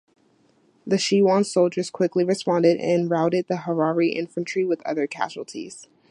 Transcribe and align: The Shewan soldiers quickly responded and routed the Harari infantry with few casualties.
The 0.83 0.95
Shewan 0.95 1.45
soldiers 1.45 1.91
quickly 1.91 2.23
responded 2.23 2.79
and 2.79 3.07
routed 3.07 3.45
the 3.47 3.57
Harari 3.57 4.13
infantry 4.13 4.65
with 4.65 4.81
few 4.83 5.07
casualties. 5.07 5.87